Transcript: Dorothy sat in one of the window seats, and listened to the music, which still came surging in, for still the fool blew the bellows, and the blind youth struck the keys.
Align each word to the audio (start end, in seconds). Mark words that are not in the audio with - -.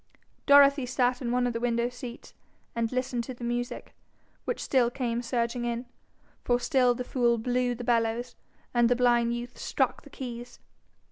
Dorothy 0.47 0.87
sat 0.87 1.21
in 1.21 1.31
one 1.31 1.45
of 1.45 1.53
the 1.53 1.59
window 1.59 1.87
seats, 1.89 2.33
and 2.75 2.91
listened 2.91 3.23
to 3.25 3.35
the 3.35 3.43
music, 3.43 3.93
which 4.45 4.59
still 4.59 4.89
came 4.89 5.21
surging 5.21 5.63
in, 5.63 5.85
for 6.43 6.59
still 6.59 6.95
the 6.95 7.03
fool 7.03 7.37
blew 7.37 7.75
the 7.75 7.83
bellows, 7.83 8.35
and 8.73 8.89
the 8.89 8.95
blind 8.95 9.35
youth 9.35 9.59
struck 9.59 10.01
the 10.01 10.09
keys. 10.09 10.59